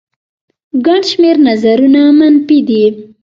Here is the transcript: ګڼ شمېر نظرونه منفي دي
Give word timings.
ګڼ 0.85 1.01
شمېر 1.11 1.35
نظرونه 1.47 2.01
منفي 2.17 2.59
دي 2.67 2.83